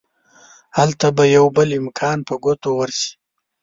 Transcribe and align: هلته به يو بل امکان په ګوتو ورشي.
هلته 0.77 1.07
به 1.15 1.23
يو 1.35 1.45
بل 1.57 1.69
امکان 1.81 2.17
په 2.27 2.33
ګوتو 2.43 2.69
ورشي. 2.75 3.11